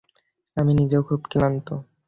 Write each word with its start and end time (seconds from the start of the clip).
আমি 0.57 0.71
নিজেও 0.73 1.01
খুব 1.03 1.21
ক্লান্ত। 1.31 1.67